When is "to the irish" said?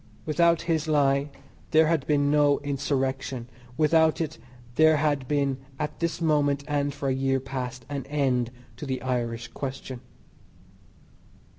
8.77-9.49